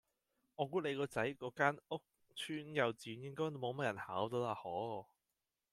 [0.55, 2.01] 我估你個仔嗰間屋
[2.35, 5.05] 邨幼稚園應該冇乜人考到啊可